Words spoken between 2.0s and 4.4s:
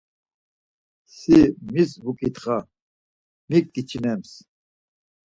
vuǩitxa, mik giçinems?